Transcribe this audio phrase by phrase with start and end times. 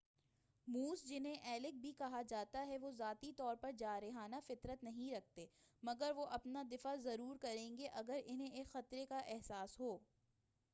[0.67, 5.45] Moose جنہیں elk بھی کہا جاتا ہے وہ ذاتی طور پر جارحانہ فطرت نہیں رکھتے،
[5.83, 9.97] مگر وہ اپنا دفاع ضرور کریں گے اگر اُنہیں ایک خطرے کا احساس ہو۔